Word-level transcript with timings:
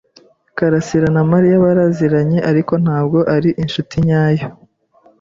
karasira 0.57 1.07
na 1.15 1.23
Mariya 1.31 1.57
baraziranye, 1.65 2.37
ariko 2.49 2.73
ntabwo 2.83 3.19
ari 3.35 3.49
inshuti 3.63 3.95
nyayo. 4.05 4.47